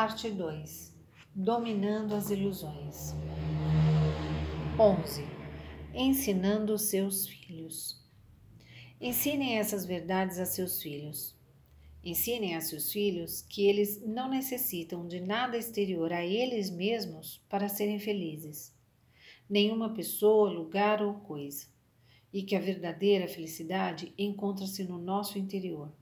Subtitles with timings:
[0.00, 0.94] Parte 2
[1.34, 3.16] Dominando as ilusões.
[4.78, 5.24] 11.
[5.92, 8.00] Ensinando os seus filhos.
[9.00, 11.36] Ensinem essas verdades a seus filhos.
[12.04, 17.68] Ensinem a seus filhos que eles não necessitam de nada exterior a eles mesmos para
[17.68, 18.72] serem felizes.
[19.50, 21.66] Nenhuma pessoa, lugar ou coisa.
[22.32, 25.92] E que a verdadeira felicidade encontra-se no nosso interior.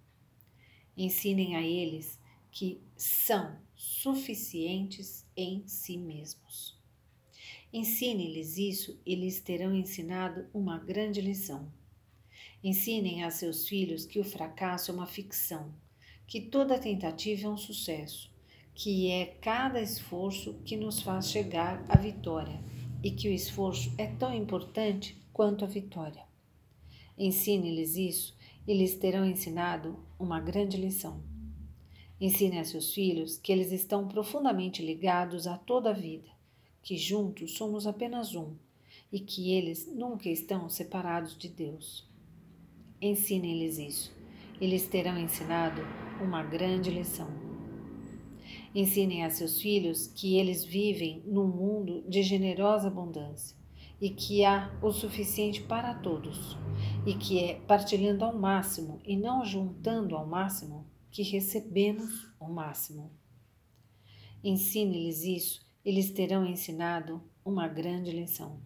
[0.95, 2.21] Ensinem a eles
[2.57, 6.75] que são suficientes em si mesmos.
[7.71, 11.71] Ensine-lhes isso e lhes terão ensinado uma grande lição.
[12.65, 15.71] Ensinem a seus filhos que o fracasso é uma ficção,
[16.27, 18.33] que toda tentativa é um sucesso,
[18.75, 22.65] que é cada esforço que nos faz chegar à vitória
[23.05, 26.25] e que o esforço é tão importante quanto a vitória.
[27.19, 28.35] Ensine-lhes isso
[28.67, 31.36] e lhes terão ensinado uma grande lição.
[32.19, 36.31] Ensine a seus filhos que eles estão profundamente ligados a toda a vida,
[36.83, 38.55] que juntos somos apenas um
[39.13, 42.09] e que eles nunca estão separados de Deus.
[43.03, 44.17] Ensine-lhes isso.
[44.59, 45.83] Eles terão ensinado
[46.19, 47.29] uma grande lição.
[48.75, 53.55] Ensinem a seus filhos que eles vivem num mundo de generosa abundância
[54.01, 56.57] e que há o suficiente para todos,
[57.07, 63.11] e que é partilhando ao máximo e não juntando ao máximo que recebemos o máximo.
[64.45, 68.61] Ensine-lhes isso, eles terão ensinado uma grande lição.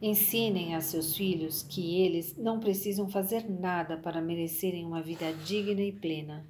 [0.00, 5.82] Ensinem a seus filhos que eles não precisam fazer nada para merecerem uma vida digna
[5.82, 6.46] e plena,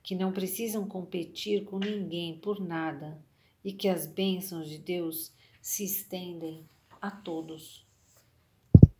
[0.00, 3.20] que não precisam competir com ninguém por nada
[3.64, 6.64] e que as bênçãos de Deus se estendem
[7.02, 7.84] a todos.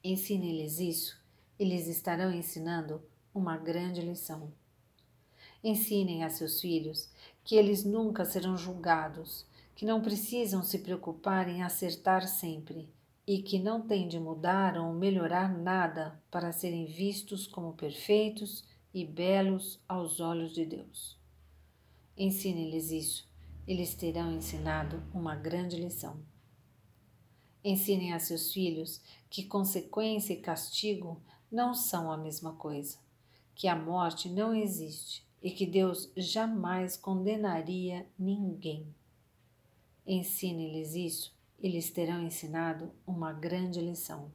[0.02, 1.16] Ensine-lhes isso,
[1.56, 3.00] eles estarão ensinando
[3.32, 4.50] uma grande lição.
[5.68, 7.10] Ensinem a seus filhos
[7.42, 12.88] que eles nunca serão julgados, que não precisam se preocupar em acertar sempre
[13.26, 18.62] e que não têm de mudar ou melhorar nada para serem vistos como perfeitos
[18.94, 21.18] e belos aos olhos de Deus.
[22.16, 23.28] Ensine-lhes isso,
[23.66, 26.22] eles terão ensinado uma grande lição.
[27.64, 31.20] Ensinem a seus filhos que consequência e castigo
[31.50, 32.98] não são a mesma coisa,
[33.52, 38.92] que a morte não existe e que Deus jamais condenaria ninguém.
[40.04, 44.32] Ensine-lhes isso e lhes terão ensinado uma grande lição.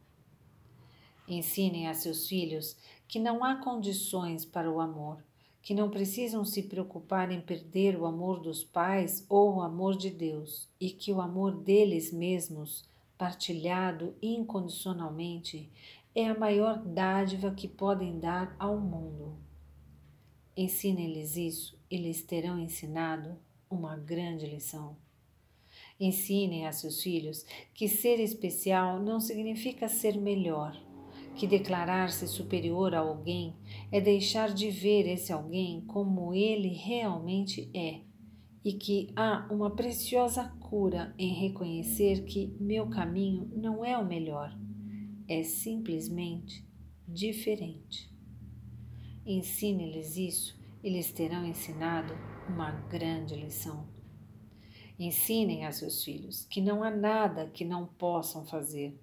[1.27, 2.77] Ensinem a seus filhos
[3.09, 5.21] que não há condições para o amor,
[5.61, 10.09] que não precisam se preocupar em perder o amor dos pais ou o amor de
[10.09, 12.85] Deus, e que o amor deles mesmos,
[13.17, 15.69] partilhado incondicionalmente,
[16.15, 19.50] é a maior dádiva que podem dar ao mundo.
[20.61, 23.35] Ensine-lhes isso e lhes terão ensinado
[23.67, 24.95] uma grande lição.
[25.99, 30.79] Ensinem a seus filhos que ser especial não significa ser melhor,
[31.35, 33.55] que declarar-se superior a alguém
[33.91, 38.01] é deixar de ver esse alguém como ele realmente é,
[38.63, 44.55] e que há uma preciosa cura em reconhecer que meu caminho não é o melhor,
[45.27, 46.63] é simplesmente
[47.07, 48.10] diferente.
[49.25, 52.17] Ensine-lhes isso e lhes terão ensinado
[52.49, 53.87] uma grande lição.
[54.97, 58.99] Ensinem a seus filhos que não há nada que não possam fazer,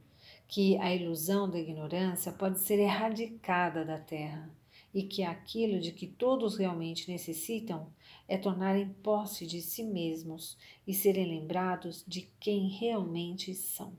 [0.49, 4.51] que a ilusão da ignorância pode ser erradicada da terra
[4.93, 7.93] e que aquilo de que todos realmente necessitam
[8.27, 13.97] é tornarem posse de si mesmos e serem lembrados de quem realmente são.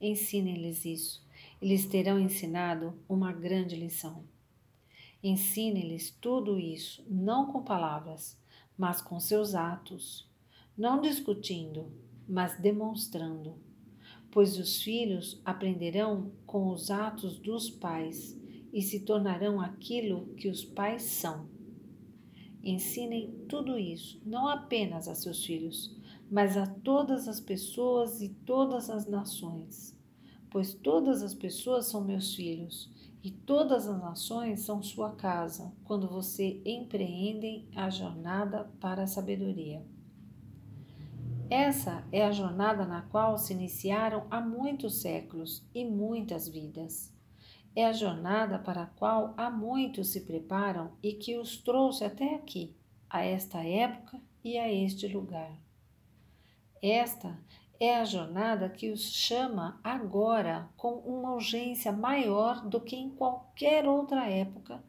[0.00, 1.26] Ensinem-lhes isso,
[1.60, 4.24] e lhes terão ensinado uma grande lição.
[5.26, 8.38] Ensine-lhes tudo isso, não com palavras,
[8.76, 10.30] mas com seus atos,
[10.76, 11.90] não discutindo,
[12.28, 13.54] mas demonstrando,
[14.30, 18.38] pois os filhos aprenderão com os atos dos pais
[18.70, 21.48] e se tornarão aquilo que os pais são.
[22.62, 25.96] Ensinem tudo isso, não apenas a seus filhos,
[26.30, 29.98] mas a todas as pessoas e todas as nações,
[30.50, 32.92] pois todas as pessoas são meus filhos
[33.24, 39.82] e todas as nações são sua casa quando você empreende a jornada para a sabedoria.
[41.48, 47.14] Essa é a jornada na qual se iniciaram há muitos séculos e muitas vidas.
[47.74, 52.34] É a jornada para a qual há muitos se preparam e que os trouxe até
[52.34, 52.76] aqui,
[53.08, 55.58] a esta época e a este lugar.
[56.82, 57.38] Esta
[57.80, 63.86] é a jornada que os chama agora com uma urgência maior do que em qualquer
[63.86, 64.82] outra época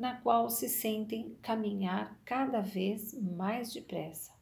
[0.00, 4.32] na qual se sentem caminhar cada vez mais depressa.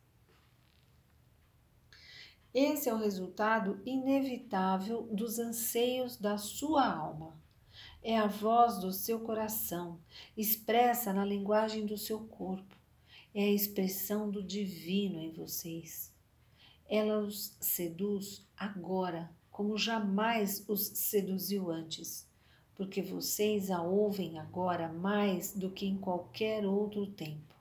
[2.54, 7.36] Esse é o resultado inevitável dos anseios da sua alma.
[8.00, 9.98] É a voz do seu coração,
[10.36, 12.76] expressa na linguagem do seu corpo.
[13.34, 16.16] É a expressão do divino em vocês.
[16.88, 22.26] Ela os seduz agora, como jamais os seduziu antes,
[22.74, 27.54] porque vocês a ouvem agora mais do que em qualquer outro tempo.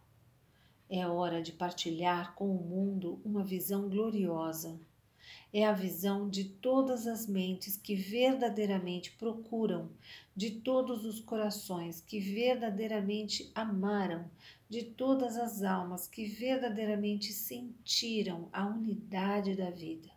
[0.89, 4.79] É hora de partilhar com o mundo uma visão gloriosa.
[5.53, 9.89] É a visão de todas as mentes que verdadeiramente procuram,
[10.35, 14.29] de todos os corações que verdadeiramente amaram,
[14.69, 20.09] de todas as almas que verdadeiramente sentiram a unidade da vida.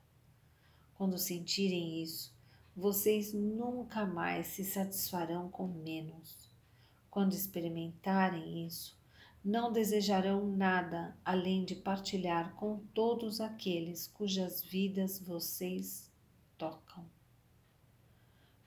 [0.94, 2.34] Quando sentirem isso,
[2.76, 6.50] vocês nunca mais se satisfarão com menos.
[7.10, 8.99] Quando experimentarem isso,
[9.44, 16.10] não desejarão nada além de partilhar com todos aqueles cujas vidas vocês
[16.58, 17.04] tocam.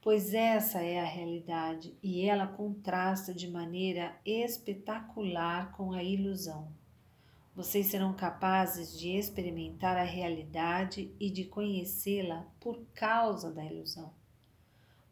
[0.02, 6.68] Pois essa é a realidade e ela contrasta de maneira espetacular com a ilusão.
[7.56, 14.12] Vocês serão capazes de experimentar a realidade e de conhecê-la por causa da ilusão.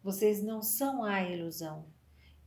[0.04, 1.86] Vocês não são a ilusão,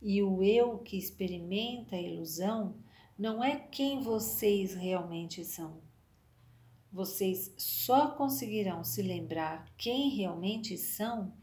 [0.01, 2.75] e o eu que experimenta a ilusão
[3.17, 5.81] não é quem vocês realmente são.
[6.91, 11.33] Vocês só conseguirão se lembrar quem realmente são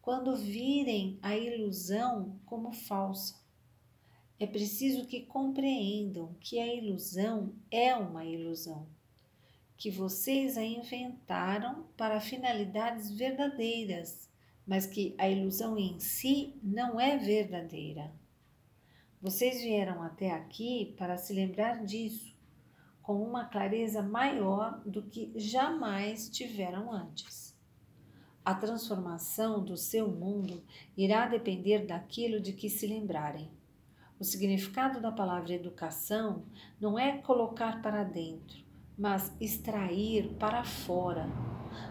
[0.00, 3.34] quando virem a ilusão como falsa.
[4.38, 8.88] É preciso que compreendam que a ilusão é uma ilusão,
[9.76, 14.30] que vocês a inventaram para finalidades verdadeiras,
[14.64, 18.12] mas que a ilusão em si não é verdadeira.
[19.20, 22.36] Vocês vieram até aqui para se lembrar disso,
[23.02, 27.58] com uma clareza maior do que jamais tiveram antes.
[28.44, 30.62] A transformação do seu mundo
[30.96, 33.50] irá depender daquilo de que se lembrarem.
[34.20, 36.44] O significado da palavra educação
[36.80, 38.64] não é colocar para dentro,
[38.96, 41.28] mas extrair para fora.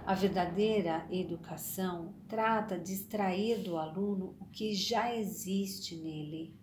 [0.05, 6.55] A verdadeira educação trata de extrair do aluno o que já existe nele.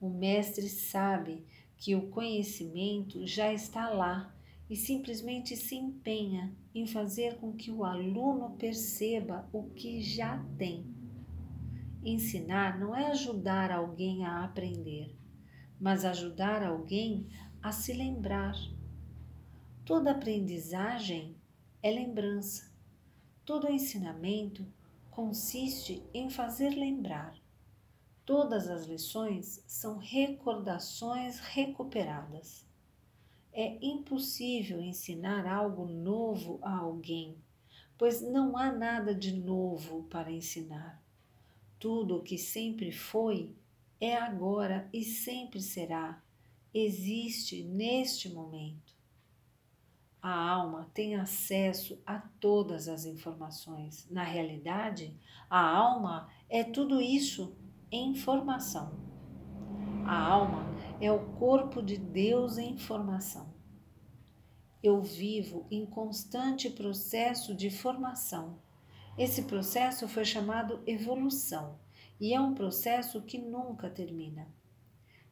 [0.00, 1.44] O mestre sabe
[1.76, 4.34] que o conhecimento já está lá
[4.68, 10.86] e simplesmente se empenha em fazer com que o aluno perceba o que já tem.
[12.02, 15.14] Ensinar não é ajudar alguém a aprender,
[15.80, 17.26] mas ajudar alguém
[17.62, 18.54] a se lembrar.
[19.84, 21.36] Toda aprendizagem
[21.82, 22.72] é lembrança.
[23.44, 24.66] Todo ensinamento
[25.10, 27.43] consiste em fazer lembrar.
[28.24, 32.66] Todas as lições são recordações recuperadas.
[33.52, 37.36] É impossível ensinar algo novo a alguém,
[37.98, 41.02] pois não há nada de novo para ensinar.
[41.78, 43.54] Tudo o que sempre foi
[44.00, 46.22] é agora e sempre será,
[46.72, 48.94] existe neste momento.
[50.20, 54.08] A alma tem acesso a todas as informações.
[54.10, 55.14] Na realidade,
[55.50, 57.54] a alma é tudo isso
[57.94, 58.90] em formação.
[60.04, 60.66] A alma
[61.00, 63.54] é o corpo de Deus em formação.
[64.82, 68.58] Eu vivo em constante processo de formação.
[69.16, 71.78] Esse processo foi chamado evolução
[72.20, 74.48] e é um processo que nunca termina.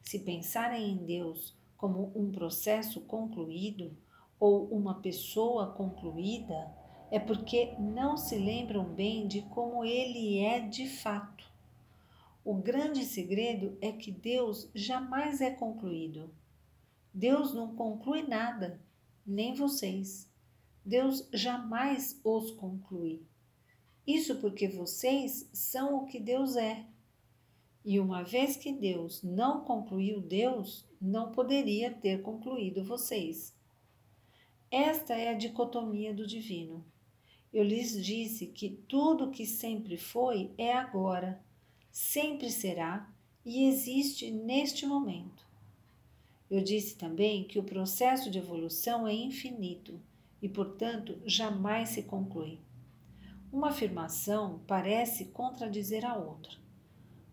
[0.01, 3.95] Se pensarem em Deus como um processo concluído
[4.39, 6.71] ou uma pessoa concluída,
[7.11, 11.32] é porque não se lembram bem de como ele é de fato.
[12.45, 16.29] O grande segredo é que Deus jamais é concluído.
[17.13, 18.81] Deus não conclui nada,
[19.25, 20.29] nem vocês.
[20.85, 23.21] Deus jamais os conclui.
[24.05, 26.85] Isso porque vocês são o que Deus é.
[27.85, 33.55] E uma vez que Deus não concluiu Deus, não poderia ter concluído vocês.
[34.69, 36.85] Esta é a dicotomia do divino.
[37.53, 41.41] Eu lhes disse que tudo que sempre foi é agora
[41.93, 43.07] sempre será
[43.45, 45.45] e existe neste momento.
[46.49, 50.01] Eu disse também que o processo de evolução é infinito
[50.41, 52.59] e, portanto, jamais se conclui.
[53.51, 56.57] Uma afirmação parece contradizer a outra.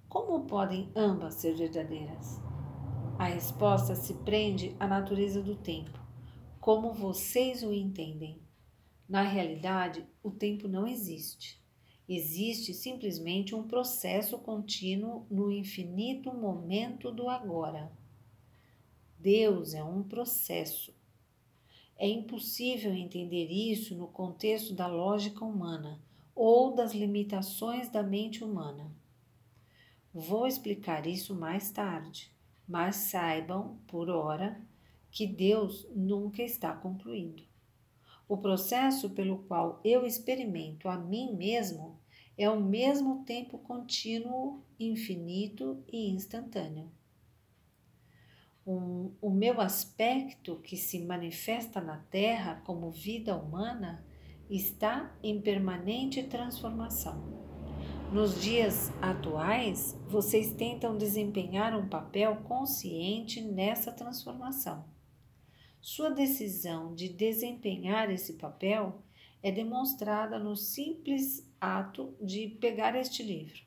[0.06, 2.38] Como podem ambas ser verdadeiras?
[3.18, 5.98] A resposta se prende à natureza do tempo,
[6.60, 8.42] como vocês o entendem.
[9.08, 11.59] Na realidade, o tempo não existe.
[12.12, 17.88] Existe simplesmente um processo contínuo no infinito momento do agora.
[19.16, 20.92] Deus é um processo.
[21.96, 26.02] É impossível entender isso no contexto da lógica humana
[26.34, 28.90] ou das limitações da mente humana.
[30.12, 32.28] Vou explicar isso mais tarde,
[32.66, 34.60] mas saibam, por hora,
[35.12, 37.44] que Deus nunca está concluído.
[38.28, 41.99] O processo pelo qual eu experimento a mim mesmo
[42.40, 46.90] é ao mesmo tempo contínuo, infinito e instantâneo.
[48.66, 54.02] Um, o meu aspecto que se manifesta na Terra como vida humana
[54.48, 57.22] está em permanente transformação.
[58.10, 64.86] Nos dias atuais, vocês tentam desempenhar um papel consciente nessa transformação.
[65.78, 69.02] Sua decisão de desempenhar esse papel
[69.42, 73.60] é demonstrada no simples ato de pegar este livro.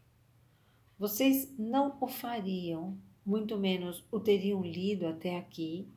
[0.98, 5.88] Vocês não o fariam, muito menos o teriam lido até aqui,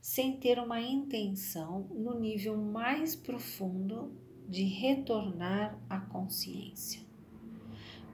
[0.00, 4.12] sem ter uma intenção no nível mais profundo
[4.48, 7.00] de retornar à consciência.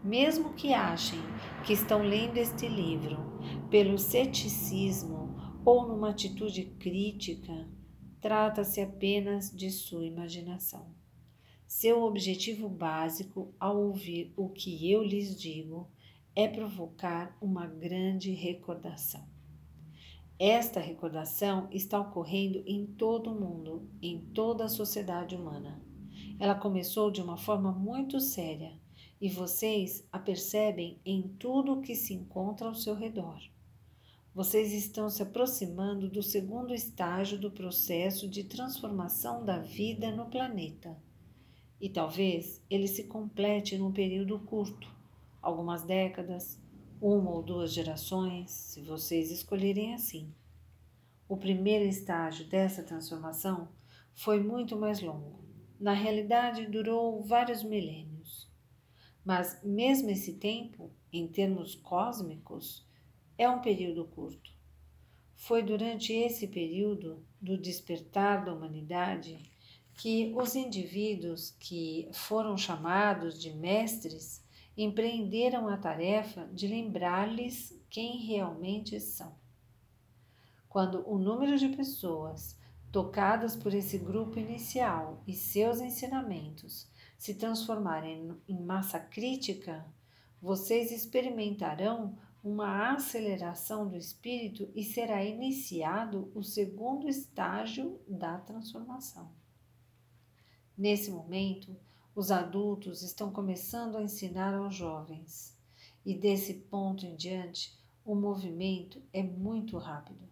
[0.03, 1.21] Mesmo que achem
[1.67, 3.19] que estão lendo este livro
[3.71, 7.69] pelo ceticismo ou numa atitude crítica,
[8.21, 11.02] trata-se apenas de sua imaginação.
[11.75, 15.89] Seu objetivo básico ao ouvir o que eu lhes digo
[16.37, 19.27] é provocar uma grande recordação.
[20.39, 25.83] Esta recordação está ocorrendo em todo o mundo, em toda a sociedade humana.
[26.39, 28.79] Ela começou de uma forma muito séria
[29.19, 33.41] e vocês a percebem em tudo o que se encontra ao seu redor.
[34.35, 40.95] Vocês estão se aproximando do segundo estágio do processo de transformação da vida no planeta.
[41.83, 44.89] E talvez ele se complete num período curto,
[45.43, 46.63] algumas décadas,
[47.01, 50.33] uma ou duas gerações, se vocês escolherem assim.
[51.29, 53.69] O primeiro estágio dessa transformação
[54.15, 55.45] foi muito mais longo.
[55.81, 58.49] Na realidade, durou vários milênios.
[59.25, 62.87] Mas, mesmo esse tempo, em termos cósmicos,
[63.37, 64.53] é um período curto.
[65.35, 69.51] Foi durante esse período do despertar da humanidade
[69.95, 74.43] que os indivíduos que foram chamados de mestres
[74.77, 79.35] empreenderam a tarefa de lembrar-lhes quem realmente são.
[80.69, 82.59] Quando o número de pessoas
[82.91, 89.87] tocadas por esse grupo inicial e seus ensinamentos se transformarem em massa crítica,
[90.41, 99.42] vocês experimentarão uma aceleração do espírito e será iniciado o segundo estágio da transformação.
[100.77, 101.77] Nesse momento,
[102.15, 105.57] os adultos estão começando a ensinar aos jovens,
[106.05, 110.27] e desse ponto em diante, o movimento é muito rápido.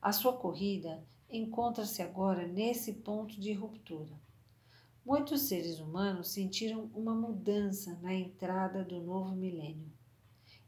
[0.00, 4.18] A sua corrida encontra-se agora nesse ponto de ruptura.
[5.04, 9.90] Muitos seres humanos sentiram uma mudança na entrada do novo milênio.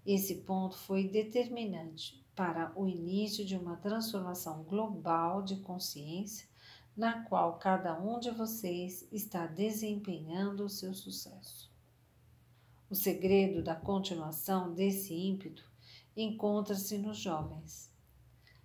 [0.05, 6.50] Esse ponto foi determinante para o início de uma transformação global de consciência
[6.97, 11.71] na qual cada um de vocês está desempenhando o seu sucesso.
[12.89, 15.71] O segredo da continuação desse ímpeto
[16.17, 17.91] encontra-se nos jovens.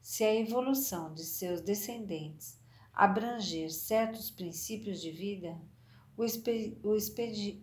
[0.01, 2.59] Se a evolução de seus descendentes
[2.93, 5.59] abranger certos princípios de vida,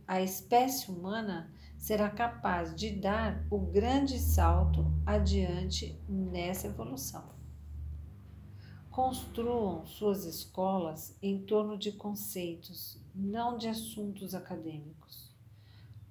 [0.06, 7.41] a espécie humana será capaz de dar o grande salto adiante nessa evolução.
[8.92, 15.34] Construam suas escolas em torno de conceitos, não de assuntos acadêmicos.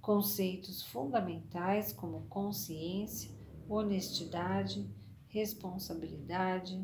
[0.01, 3.29] Conceitos fundamentais como consciência,
[3.69, 4.89] honestidade,
[5.27, 6.83] responsabilidade,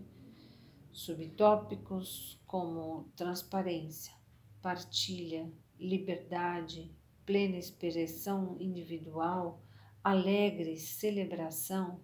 [0.92, 4.14] subtópicos como transparência,
[4.62, 9.64] partilha, liberdade, plena expressão individual,
[10.04, 12.00] alegre celebração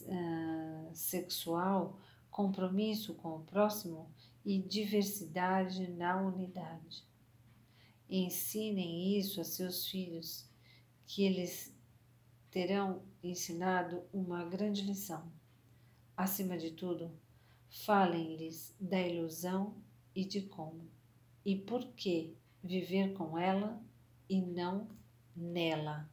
[0.00, 2.00] uh, sexual,
[2.32, 4.10] compromisso com o próximo
[4.44, 7.04] e diversidade na unidade.
[8.10, 10.44] Ensinem isso a seus filhos,
[11.06, 11.72] que eles
[12.50, 15.30] terão ensinado uma grande lição.
[16.16, 17.12] Acima de tudo,
[17.70, 19.76] falem-lhes da ilusão
[20.12, 20.90] e de como
[21.44, 23.80] e por que viver com ela
[24.28, 24.88] e não
[25.34, 26.08] nela.